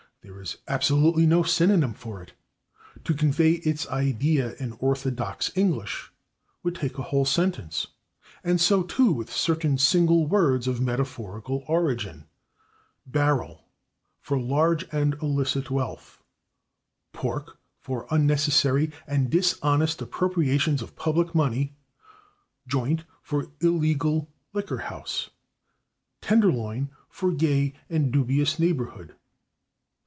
[0.23, 2.33] There is absolutely no synonym for it;
[3.05, 6.11] to convey its idea in orthodox English
[6.61, 7.87] would take a whole sentence.
[8.43, 12.25] And so, too, with certain single words of metaphorical origin:
[13.09, 13.61] /barrel/
[14.19, 16.21] for large and illicit wealth,
[17.15, 21.73] /pork/ for unnecessary and dishonest appropriations of public money,
[22.69, 25.31] /joint/ for illegal liquor house,
[26.21, 29.15] /tenderloin/ for gay and dubious neighborhood.